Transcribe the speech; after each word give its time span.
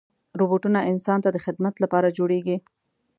روبوټونه 0.39 0.79
انسان 0.91 1.19
ته 1.23 1.29
د 1.33 1.37
خدمت 1.45 1.75
لپاره 1.83 2.13
جوړېږي. 2.17 2.57